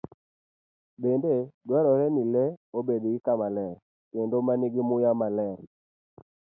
[1.01, 1.33] Bende
[1.67, 2.45] dwarore ni le
[2.77, 3.73] obed gi kama ler
[4.11, 5.57] kendo ma nigi muya maler.